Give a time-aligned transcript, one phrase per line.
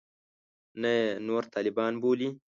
[0.81, 2.29] نه یې نور طالبان بولي.